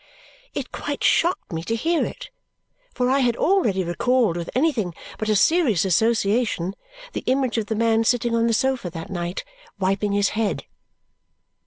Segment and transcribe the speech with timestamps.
[0.55, 2.31] It quite shocked me to hear it,
[2.91, 6.73] for I had already recalled with anything but a serious association
[7.13, 9.43] the image of the man sitting on the sofa that night
[9.77, 10.65] wiping his head.